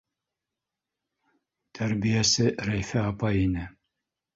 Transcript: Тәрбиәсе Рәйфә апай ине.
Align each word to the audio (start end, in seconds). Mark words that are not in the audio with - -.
Тәрбиәсе 1.81 2.49
Рәйфә 2.71 3.09
апай 3.15 3.49
ине. 3.49 3.73